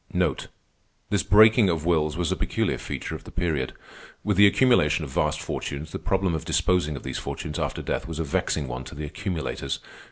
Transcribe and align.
This 1.11 1.21
breaking 1.21 1.69
of 1.69 1.85
wills 1.85 2.17
was 2.17 2.31
a 2.31 2.35
peculiar 2.35 2.79
feature 2.79 3.13
of 3.13 3.23
the 3.23 3.29
period. 3.29 3.73
With 4.23 4.35
the 4.35 4.47
accumulation 4.47 5.05
of 5.05 5.11
vast 5.11 5.39
fortunes, 5.39 5.91
the 5.91 5.99
problem 5.99 6.33
of 6.33 6.43
disposing 6.43 6.95
of 6.95 7.03
these 7.03 7.19
fortunes 7.19 7.59
after 7.59 7.83
death 7.83 8.07
was 8.07 8.17
a 8.17 8.23
vexing 8.23 8.67
one 8.67 8.83
to 8.85 8.95
the 8.95 9.05
accumulators. 9.05 9.79